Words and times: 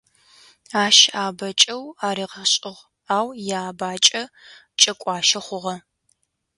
Ащ 0.83 0.97
абэ 1.25 1.49
кӏэу 1.61 1.83
аригъэшӏыгъ, 2.07 2.81
ау 3.17 3.27
иабакӏэ 3.47 4.23
кӏэкуащэ 4.79 5.39
хъугъэ. 5.45 5.75